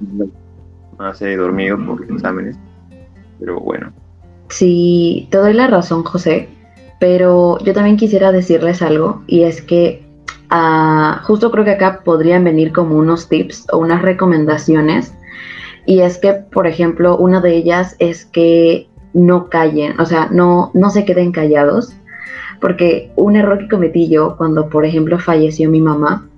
[0.98, 2.56] más he dormido por los exámenes,
[3.38, 3.92] pero bueno.
[4.48, 6.48] Sí, te doy la razón, José,
[6.98, 10.02] pero yo también quisiera decirles algo y es que
[10.50, 15.14] uh, justo creo que acá podrían venir como unos tips o unas recomendaciones
[15.86, 20.70] y es que, por ejemplo, una de ellas es que no callen, o sea, no,
[20.74, 21.94] no se queden callados,
[22.60, 26.28] porque un error que cometí yo cuando, por ejemplo, falleció mi mamá,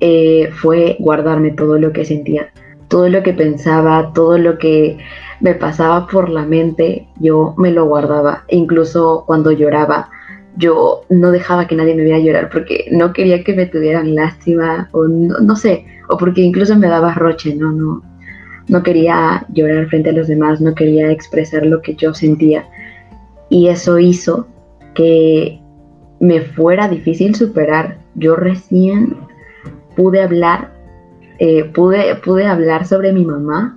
[0.00, 2.50] eh, fue guardarme todo lo que sentía,
[2.88, 4.98] todo lo que pensaba, todo lo que
[5.40, 10.10] me pasaba por la mente, yo me lo guardaba, incluso cuando lloraba,
[10.56, 14.88] yo no dejaba que nadie me viera llorar porque no quería que me tuvieran lástima
[14.92, 18.02] o no, no sé, o porque incluso me daba roche, no, no,
[18.68, 22.66] no quería llorar frente a los demás, no quería expresar lo que yo sentía.
[23.48, 24.46] Y eso hizo
[24.94, 25.60] que
[26.20, 27.98] me fuera difícil superar.
[28.14, 29.16] Yo recién
[29.96, 30.72] pude hablar,
[31.38, 33.76] eh, pude, pude hablar sobre mi mamá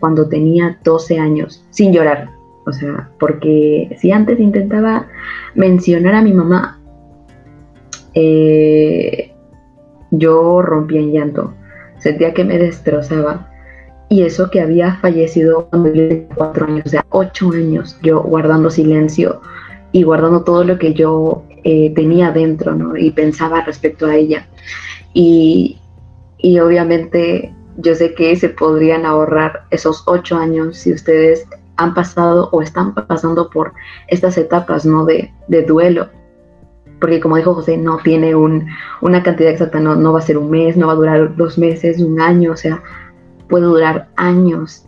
[0.00, 2.30] cuando tenía 12 años, sin llorar.
[2.66, 5.06] O sea, porque si antes intentaba
[5.54, 6.78] mencionar a mi mamá,
[8.14, 9.32] eh,
[10.10, 11.54] yo rompía en llanto,
[11.98, 13.47] sentía que me destrozaba.
[14.10, 18.22] Y eso que había fallecido cuando yo tenía cuatro años, o sea, ocho años, yo
[18.22, 19.40] guardando silencio
[19.92, 22.96] y guardando todo lo que yo eh, tenía dentro, ¿no?
[22.96, 24.46] Y pensaba respecto a ella.
[25.12, 25.78] Y,
[26.38, 32.48] y obviamente yo sé que se podrían ahorrar esos ocho años si ustedes han pasado
[32.52, 33.72] o están pasando por
[34.08, 35.04] estas etapas ¿no?
[35.04, 36.08] de, de duelo.
[37.00, 38.66] Porque como dijo José, no tiene un,
[39.00, 41.56] una cantidad exacta, no, no va a ser un mes, no va a durar dos
[41.56, 42.82] meses, un año, o sea,
[43.48, 44.84] puede durar años.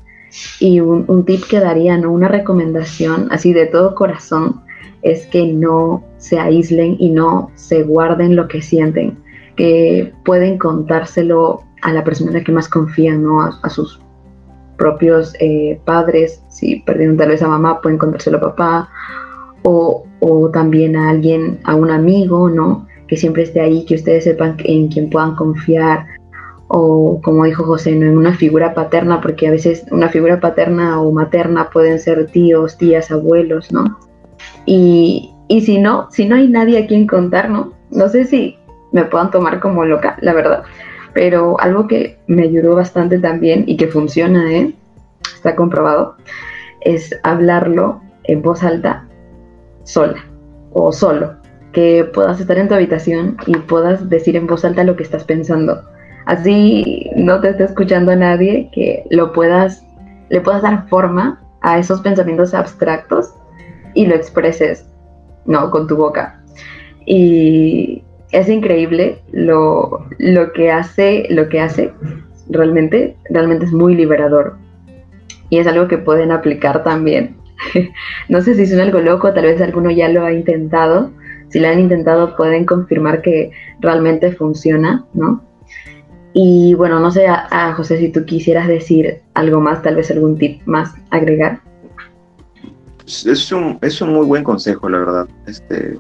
[0.61, 2.13] Y un, un tip que daría, ¿no?
[2.13, 4.63] una recomendación así de todo corazón,
[5.03, 9.19] es que no se aíslen y no se guarden lo que sienten,
[9.57, 13.41] que pueden contárselo a la persona en la que más confían, ¿no?
[13.41, 14.01] A, sus
[14.77, 18.89] propios eh, padres, si perdieron tal vez a mamá, pueden contárselo a papá,
[19.63, 20.07] o,
[20.53, 22.87] también a alguien, a un amigo, ¿no?
[23.09, 26.07] Que siempre esté ahí, que ustedes sepan en quien puedan confiar,
[26.73, 28.07] o como dijo José, ¿no?
[28.07, 32.79] en una figura paterna, porque a veces una figura paterna o materna pueden ser tíos,
[32.79, 33.99] tías, abuelos, ¿no?
[34.67, 37.73] Y, y si no, si no hay nadie a quien contar, ¿no?
[37.91, 38.57] No sé si
[38.93, 40.63] me puedan tomar como loca, la verdad,
[41.13, 44.73] pero algo que me ayudó bastante también y que funciona, ¿eh?
[45.35, 46.15] está comprobado,
[46.83, 49.09] es hablarlo en voz alta
[49.83, 50.25] sola
[50.73, 51.35] o solo.
[51.73, 55.25] Que puedas estar en tu habitación y puedas decir en voz alta lo que estás
[55.25, 55.83] pensando.
[56.27, 59.85] Así no te esté escuchando a nadie, que lo puedas,
[60.29, 63.35] le puedas dar forma a esos pensamientos abstractos
[63.95, 64.87] y lo expreses,
[65.47, 65.71] ¿no?
[65.71, 66.41] Con tu boca.
[67.07, 70.07] Y, es increíble lo,
[70.55, 71.93] que hace, lo que hace
[72.49, 74.57] realmente, realmente es muy liberador.
[75.49, 77.37] Y es algo que pueden aplicar también.
[78.29, 81.11] no sé si es algo loco, tal vez alguno ya lo ha intentado.
[81.49, 85.43] Si lo han intentado pueden confirmar que realmente funciona, ¿no?
[86.33, 90.39] Y bueno, no sé, a, José, si tú quisieras decir algo más, tal vez algún
[90.39, 91.61] tip más agregar.
[93.07, 95.29] Es un, es un muy buen consejo, la verdad.
[95.47, 95.99] Este,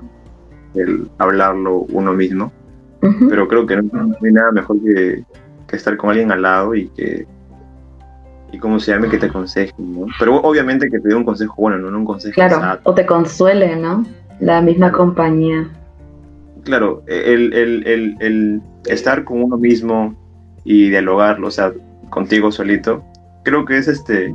[0.74, 2.52] el hablarlo uno mismo.
[3.00, 5.24] Pero creo que no, hay nada mejor que,
[5.74, 7.26] estar con alguien al lado y que,
[8.52, 10.06] y como se llame, que te aconseje, ¿no?
[10.18, 13.76] Pero obviamente que te dé un consejo bueno, no un consejo Claro, o te consuele,
[13.76, 14.04] ¿no?
[14.38, 15.70] La misma compañía.
[16.64, 20.14] Claro, el, el, el, el, estar con uno mismo
[20.70, 21.72] y dialogarlo, o sea,
[22.10, 23.04] contigo solito,
[23.42, 24.32] creo que es este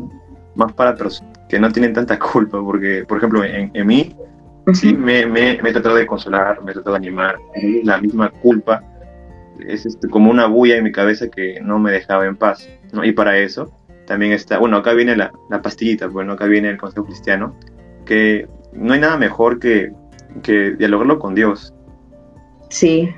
[0.55, 4.15] más para personas que no tienen tanta culpa, porque, por ejemplo, en, en mí,
[4.73, 7.37] Sí, me, me, he tratado de consolar, me he tratado de animar.
[7.83, 8.83] La misma culpa
[9.59, 12.67] es este, como una bulla en mi cabeza que no me dejaba en paz.
[12.91, 13.05] ¿no?
[13.05, 13.71] Y para eso
[14.07, 17.55] también está, bueno, acá viene la, la pastillita, bueno, acá viene el consejo cristiano,
[18.05, 19.91] que no hay nada mejor que,
[20.41, 21.71] que dialogarlo con Dios.
[22.69, 23.13] Sí,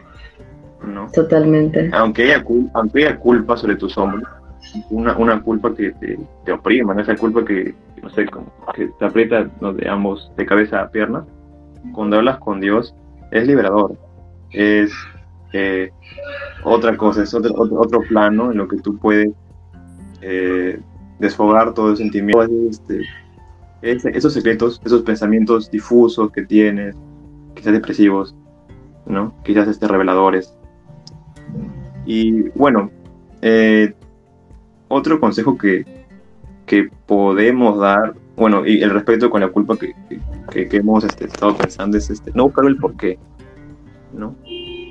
[0.85, 1.09] ¿no?
[1.11, 1.89] totalmente.
[1.93, 4.23] Aunque haya, aunque haya culpa sobre tus hombros,
[4.89, 7.01] una, una culpa que te, te oprima, ¿no?
[7.01, 8.25] esa culpa que, no sé,
[8.75, 11.25] que te aprieta de ambos, de cabeza a pierna,
[11.93, 12.93] cuando hablas con Dios,
[13.31, 13.97] es liberador.
[14.51, 14.91] Es
[15.53, 15.91] eh,
[16.63, 19.31] otra cosa, es otro, otro, plano en lo que tú puedes
[20.21, 20.79] eh,
[21.19, 22.47] desfogar todo el sentimiento.
[23.81, 26.95] Este, esos secretos, esos pensamientos difusos que tienes,
[27.55, 28.35] quizás depresivos,
[29.05, 29.33] ¿no?
[29.43, 30.53] quizás este, reveladores.
[32.07, 32.89] Y bueno,
[33.43, 33.93] eh,
[34.87, 35.85] otro consejo que,
[36.65, 39.95] que podemos dar bueno, y el respeto con la culpa que,
[40.51, 43.17] que, hemos este, estado pensando es este, no buscar el porqué,
[44.13, 44.35] ¿no?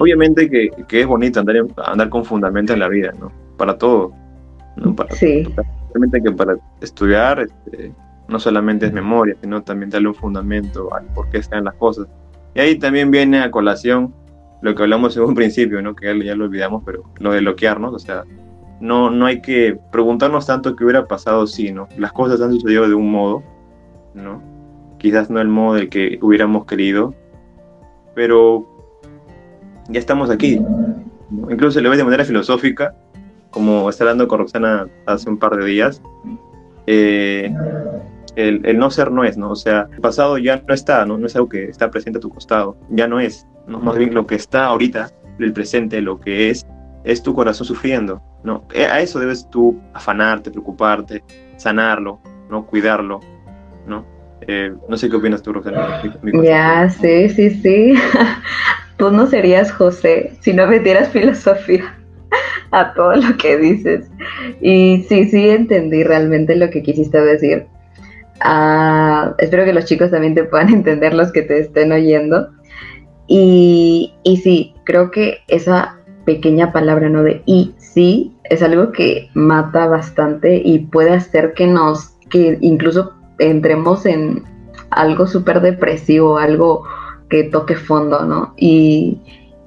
[0.01, 3.31] Obviamente que, que, es bonito andar, andar con fundamento en la vida, ¿no?
[3.57, 4.13] Para todo,
[4.77, 4.97] ¿no?
[4.97, 5.47] Para, sí.
[5.95, 7.93] Realmente que para estudiar este,
[8.27, 12.09] no solamente es memoria, sino también darle un fundamento al por qué están las cosas.
[12.53, 14.13] Y ahí también viene a colación
[14.61, 15.95] lo que hablamos en un principio, ¿no?
[15.95, 18.25] Que ya, lo olvidamos, pero lo de bloquearnos, o sea,
[18.81, 21.89] no, no hay que preguntarnos tanto qué hubiera pasado si, ¿no?
[21.97, 23.43] Las cosas han sucedido de un modo,
[24.15, 24.43] ¿no?
[24.99, 27.15] Quizás no el modo del que hubiéramos querido,
[28.15, 28.67] pero
[29.89, 30.61] ya estamos aquí.
[31.31, 32.95] Incluso se lo ve de manera filosófica,
[33.51, 36.03] como está hablando con Roxana hace un par de días.
[36.87, 37.53] Eh,
[38.37, 39.51] el, no ser no es, ¿no?
[39.51, 41.19] O sea, el pasado ya no está, ¿no?
[41.19, 43.81] No es algo que está presente a tu costado, ya no es, ¿no?
[43.81, 46.65] Más bien lo que está ahorita, el presente, lo que es,
[47.05, 48.65] es tu corazón sufriendo, ¿no?
[48.75, 51.25] Eh, a eso debes tú afanarte, preocuparte,
[51.57, 52.21] sanarlo,
[52.51, 52.67] ¿no?
[52.67, 53.21] Cuidarlo,
[53.87, 54.05] ¿no?
[54.43, 56.03] Eh, no sé qué opinas tú, Roxana.
[56.43, 57.95] Ya, sí, sí, sí.
[58.99, 61.95] tú no serías José si no metieras filosofía
[62.71, 64.11] a todo lo que dices.
[64.61, 67.67] Y sí, sí entendí realmente lo que quisiste decir.
[68.41, 72.49] Ah, espero que los chicos también te puedan entender los que te estén oyendo.
[73.27, 77.23] Y, y sí, creo que esa pequeña palabra, ¿no?
[77.23, 83.15] De y sí, es algo que mata bastante y puede hacer que nos, que incluso
[83.39, 84.45] entremos en
[84.91, 86.85] algo súper depresivo, algo
[87.29, 88.55] que toque fondo, ¿no?
[88.57, 89.21] Y,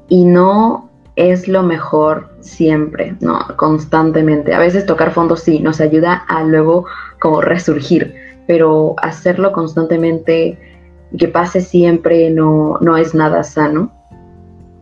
[0.08, 3.39] y no es lo mejor siempre, ¿no?
[3.58, 4.53] Constantemente.
[4.53, 6.86] A veces tocar fondo sí, nos ayuda a luego
[7.19, 8.15] como resurgir,
[8.49, 10.57] pero hacerlo constantemente
[11.12, 13.91] y que pase siempre no, no es nada sano.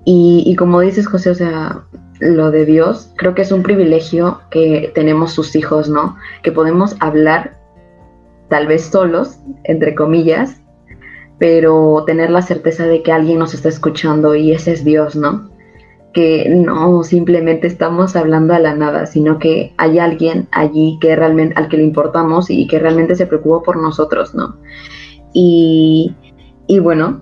[0.05, 1.83] Y, y como dices, José, o sea,
[2.21, 6.15] lo de Dios, creo que es un privilegio que tenemos sus hijos, ¿no?
[6.43, 7.57] Que podemos hablar
[8.47, 10.61] tal vez solos, entre comillas,
[11.37, 15.49] pero tener la certeza de que alguien nos está escuchando y ese es Dios, ¿no?
[16.17, 21.53] Que no simplemente estamos hablando a la nada, sino que hay alguien allí que realmente,
[21.55, 24.55] al que le importamos y que realmente se preocupa por nosotros, ¿no?
[25.33, 26.15] Y,
[26.65, 27.21] y bueno,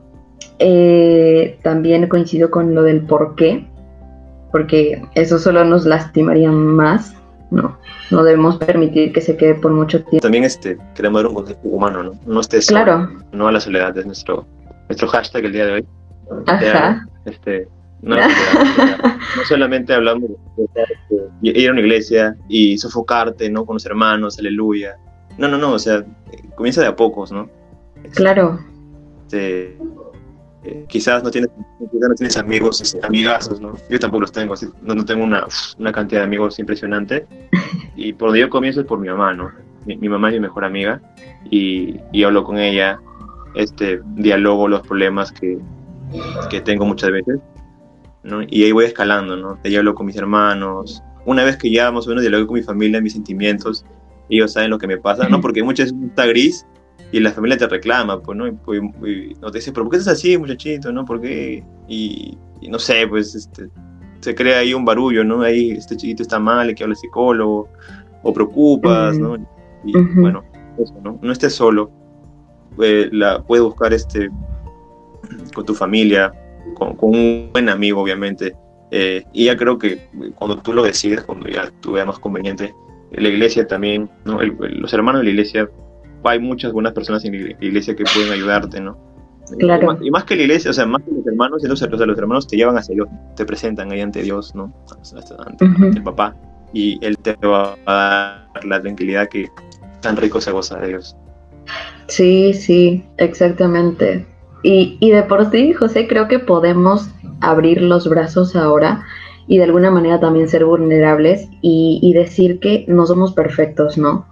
[0.60, 3.68] eh, también coincido con lo del por qué,
[4.54, 7.14] porque eso solo nos lastimaría más,
[7.52, 7.78] ¿no?
[8.12, 10.22] No debemos permitir que se quede por mucho tiempo.
[10.22, 12.12] También este, queremos dar un contexto humano, ¿no?
[12.26, 13.10] No estés Claro.
[13.34, 14.46] no a la soledad, es nuestro,
[14.88, 15.86] nuestro hashtag el día de hoy.
[16.48, 17.06] Ajá.
[17.26, 17.68] Este,
[18.06, 20.38] no, no solamente hablamos de
[21.42, 23.66] de ir a una iglesia y sofocarte, ¿no?
[23.66, 24.98] Con los hermanos, aleluya.
[25.38, 26.06] No, no, no, o sea,
[26.56, 27.50] comienza de a pocos, ¿no?
[28.14, 28.60] Claro,
[29.24, 29.78] Este,
[30.64, 31.50] eh, quizás no tienes,
[31.92, 33.74] quizás no tienes amigos, este, amigazos, ¿no?
[33.90, 35.46] Yo tampoco los tengo, así, no, no tengo una,
[35.78, 37.28] una cantidad de amigos impresionante.
[37.98, 39.52] Y por donde yo comienzo es por mi mamá, ¿no?
[39.86, 41.00] Mi, mi mamá es mi mejor amiga
[41.50, 43.00] y, y hablo con ella,
[43.56, 45.58] este, dialogo los problemas que,
[46.50, 47.40] que tengo muchas veces,
[48.26, 48.42] ¿no?
[48.48, 49.58] Y ahí voy escalando, ¿no?
[49.64, 51.02] Ahí hablo con mis hermanos.
[51.26, 53.86] Una vez que ya más o menos dialogo con mi familia, mis sentimientos,
[54.30, 55.40] ellos saben lo que me pasa, ¿no?
[55.40, 56.66] Porque muchas veces está gris
[57.12, 58.48] y la familia te reclama, pues, ¿no?
[58.48, 61.06] Y, pues, y no te dice, pero ¿por qué estás así, muchachito, no?
[61.06, 61.64] ¿Por qué?
[61.88, 63.70] Y, y no sé, pues, este,
[64.20, 65.42] se crea ahí un barullo, ¿no?
[65.42, 67.70] Ahí este chiquito está mal, hay que hablar psicólogo,
[68.24, 69.38] o preocupas, ¿no?
[69.86, 70.44] Y bueno,
[70.80, 71.20] eso, ¿no?
[71.22, 71.92] No estés solo,
[72.82, 74.30] eh, la, puedes buscar este,
[75.54, 76.34] con tu familia,
[76.74, 78.56] con, con un buen amigo, obviamente,
[78.92, 80.00] eh, y ya creo que
[80.36, 82.74] cuando tú lo decides, cuando ya tú veas más conveniente,
[83.12, 84.42] la iglesia también, ¿no?
[84.42, 85.70] El- el- los hermanos de la iglesia,
[86.24, 88.98] hay muchas buenas personas en la iglesia que pueden ayudarte, ¿no?
[89.60, 89.84] Claro.
[89.84, 91.88] Y más, y más que la iglesia, o sea, más que los hermanos, los, o
[91.98, 94.74] sea, los hermanos te llevan hacia Dios, te presentan ahí ante Dios, ¿no?
[95.16, 96.36] Ante, ante el papá,
[96.74, 99.48] y Él te va a dar la tranquilidad que
[100.02, 101.16] tan rico se goza de Dios.
[102.08, 104.26] Sí, sí, exactamente.
[104.66, 107.08] Y, y de por sí, José, creo que podemos
[107.40, 109.06] abrir los brazos ahora
[109.46, 114.26] y de alguna manera también ser vulnerables y, y decir que no somos perfectos, ¿no?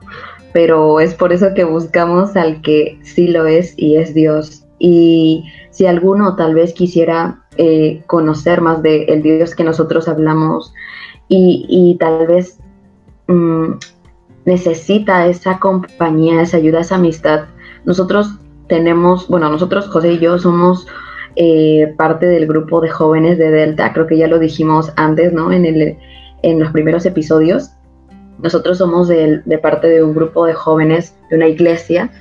[0.52, 4.66] Pero es por eso que buscamos al que sí lo es y es Dios.
[4.80, 10.74] Y si alguno tal vez quisiera eh, conocer más del Dios que nosotros hablamos
[11.28, 12.58] y, y tal vez
[13.28, 13.74] mm,
[14.46, 17.46] necesita esa compañía, esa ayuda, esa amistad,
[17.86, 20.88] nosotros tenemos, bueno, nosotros, José y yo, somos
[21.36, 25.52] eh, parte del grupo de jóvenes de Delta, creo que ya lo dijimos antes, ¿no?
[25.52, 25.98] En, el,
[26.42, 27.72] en los primeros episodios.
[28.40, 32.12] Nosotros somos de, de parte de un grupo de jóvenes de una iglesia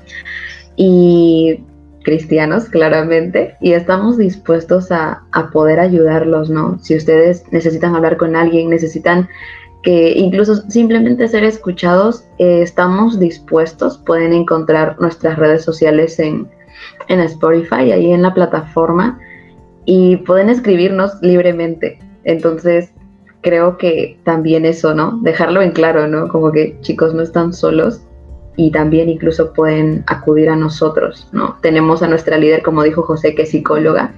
[0.76, 1.64] y
[2.04, 6.78] cristianos, claramente, y estamos dispuestos a, a poder ayudarlos, ¿no?
[6.80, 9.28] Si ustedes necesitan hablar con alguien, necesitan
[9.82, 13.98] que incluso simplemente ser escuchados, eh, estamos dispuestos.
[13.98, 16.48] Pueden encontrar nuestras redes sociales en,
[17.08, 19.18] en Spotify, ahí en la plataforma,
[19.84, 21.98] y pueden escribirnos libremente.
[22.24, 22.92] Entonces,
[23.40, 25.18] creo que también eso, ¿no?
[25.22, 26.28] Dejarlo en claro, ¿no?
[26.28, 28.02] Como que chicos no están solos
[28.56, 31.56] y también incluso pueden acudir a nosotros, ¿no?
[31.62, 34.12] Tenemos a nuestra líder, como dijo José, que es psicóloga,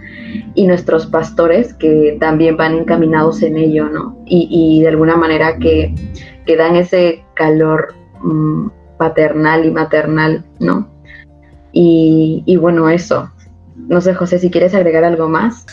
[0.55, 4.19] y nuestros pastores que también van encaminados en ello, ¿no?
[4.27, 5.95] Y, y de alguna manera que,
[6.47, 8.69] que dan ese calor mmm,
[8.99, 10.89] paternal y maternal, ¿no?
[11.73, 13.31] Y, y, bueno, eso.
[13.77, 15.67] No sé, José, si quieres agregar algo más.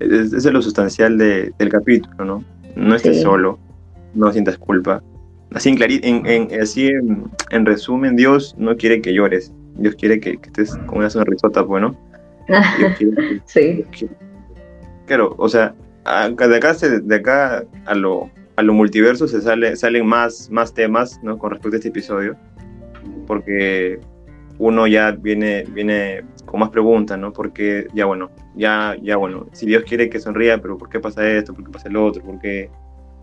[0.00, 2.44] Es, es lo sustancial de, del capítulo, ¿no?
[2.76, 3.22] No estés sí.
[3.22, 3.58] solo,
[4.14, 5.02] no sientas culpa.
[5.54, 9.52] Así, en, en, en así en, en, resumen, Dios no quiere que llores.
[9.76, 11.96] Dios quiere que, que estés con una sonrisota, bueno.
[12.98, 13.84] Que, sí.
[13.92, 14.08] Que,
[15.06, 15.74] claro, o sea,
[16.04, 21.20] de acá, de acá a, lo, a lo multiverso se sale, salen más, más temas
[21.22, 21.38] ¿no?
[21.38, 22.36] con respecto a este episodio.
[23.26, 24.00] Porque
[24.58, 27.32] uno ya viene, viene con más preguntas, ¿no?
[27.32, 31.28] Porque ya bueno, ya, ya bueno, si Dios quiere que sonría, pero ¿por qué pasa
[31.28, 31.54] esto?
[31.54, 32.22] ¿Por qué pasa el otro?
[32.22, 32.68] ¿Por qué,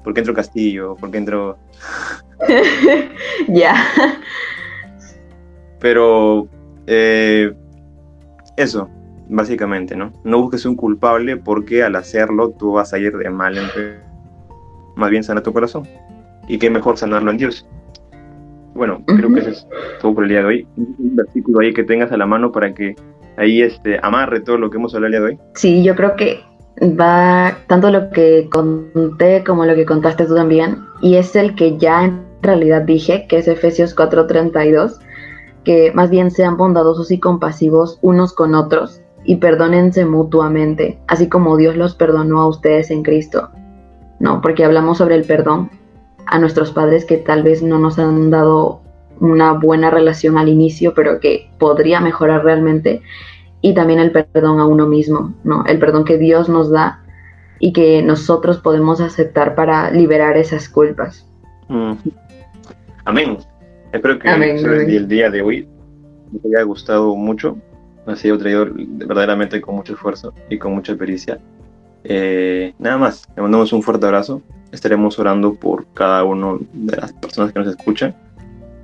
[0.07, 0.95] por qué entro Castillo?
[0.95, 1.57] ¿Por qué entro...?
[3.49, 3.75] ya.
[5.81, 6.47] Pero
[6.85, 7.53] eh,
[8.55, 8.89] eso,
[9.27, 10.13] básicamente, ¿no?
[10.23, 13.97] No busques un culpable porque al hacerlo tú vas a ir de mal en peor.
[14.95, 15.85] Más bien sana tu corazón.
[16.47, 17.67] Y qué mejor sanarlo en Dios.
[18.75, 19.67] Bueno, creo que eso es
[19.99, 20.67] todo por el día de hoy.
[20.77, 22.95] Un versículo ahí que tengas a la mano para que
[23.35, 25.39] ahí este, amarre todo lo que hemos hablado el día de hoy.
[25.55, 26.39] Sí, yo creo que
[26.81, 30.85] va tanto lo que conté como lo que contaste tú también.
[31.01, 34.99] Y es el que ya en realidad dije, que es Efesios 4:32,
[35.63, 41.57] que más bien sean bondadosos y compasivos unos con otros y perdónense mutuamente, así como
[41.57, 43.49] Dios los perdonó a ustedes en Cristo.
[44.19, 45.69] No, porque hablamos sobre el perdón
[46.25, 48.81] a nuestros padres que tal vez no nos han dado
[49.19, 53.01] una buena relación al inicio, pero que podría mejorar realmente.
[53.61, 55.65] Y también el perdón a uno mismo, ¿no?
[55.65, 57.03] El perdón que Dios nos da
[57.59, 61.27] y que nosotros podemos aceptar para liberar esas culpas.
[61.67, 61.93] Mm.
[63.05, 63.37] Amén.
[63.91, 65.67] Espero que el día de hoy
[66.31, 67.57] les haya gustado mucho
[68.11, 71.39] ha sido traído verdaderamente con mucho esfuerzo y con mucha pericia.
[72.03, 74.41] Eh, nada más, le mandamos un fuerte abrazo.
[74.71, 78.15] Estaremos orando por cada una de las personas que nos escuchan.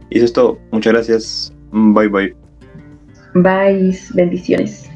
[0.09, 0.59] Y eso es todo.
[0.71, 1.53] Muchas gracias.
[1.71, 2.42] Bye bye.
[3.33, 3.97] Bye.
[4.13, 4.92] Bendiciones.